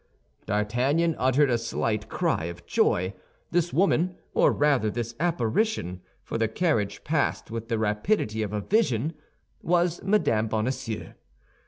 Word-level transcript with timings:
D'Artagnan 0.47 1.15
uttered 1.19 1.51
a 1.51 1.59
slight 1.59 2.09
cry 2.09 2.45
of 2.45 2.65
joy; 2.65 3.13
this 3.51 3.71
woman, 3.71 4.15
or 4.33 4.51
rather 4.51 4.89
this 4.89 5.13
apparition—for 5.19 6.39
the 6.39 6.47
carriage 6.47 7.03
passed 7.03 7.51
with 7.51 7.67
the 7.67 7.77
rapidity 7.77 8.41
of 8.41 8.51
a 8.51 8.61
vision—was 8.61 10.01
Mme. 10.01 10.47
Bonacieux. 10.47 11.13